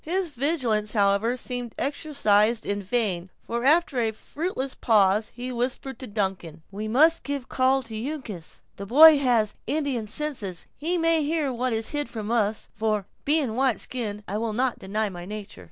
His 0.03 0.29
vigilance, 0.29 0.93
however, 0.93 1.37
seemed 1.37 1.75
exercised 1.77 2.65
in 2.65 2.81
vain; 2.81 3.29
for 3.43 3.63
after 3.63 3.99
a 3.99 4.09
fruitless 4.11 4.73
pause, 4.73 5.31
he 5.35 5.51
whispered 5.51 5.99
to 5.99 6.07
Duncan: 6.07 6.63
"We 6.71 6.87
must 6.87 7.21
give 7.21 7.43
a 7.43 7.45
call 7.45 7.83
to 7.83 7.95
Uncas. 8.11 8.63
The 8.77 8.87
boy 8.87 9.19
has 9.19 9.53
Indian 9.67 10.07
senses, 10.07 10.63
and 10.65 10.89
he 10.89 10.97
may 10.97 11.21
hear 11.21 11.53
what 11.53 11.71
is 11.71 11.89
hid 11.89 12.09
from 12.09 12.31
us; 12.31 12.69
for, 12.73 13.05
being 13.25 13.49
a 13.49 13.53
white 13.53 13.79
skin, 13.79 14.23
I 14.27 14.37
will 14.39 14.53
not 14.53 14.79
deny 14.79 15.07
my 15.09 15.25
nature." 15.25 15.59